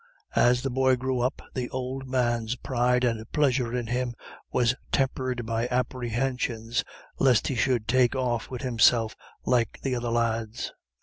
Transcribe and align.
As 0.35 0.63
the 0.63 0.71
boy 0.71 0.95
grew 0.95 1.19
up 1.19 1.43
the 1.53 1.69
old 1.69 2.07
man's 2.07 2.55
pride 2.55 3.03
and 3.03 3.31
pleasure 3.31 3.71
in 3.71 3.85
him 3.85 4.15
were 4.51 4.65
tempered 4.91 5.45
by 5.45 5.67
apprehensions 5.67 6.83
lest 7.19 7.49
he 7.49 7.55
should 7.55 7.87
"take 7.87 8.15
off 8.15 8.49
wid 8.49 8.63
himself 8.63 9.15
like 9.45 9.79
the 9.83 9.93
other 9.95 10.09
lads." 10.09 10.73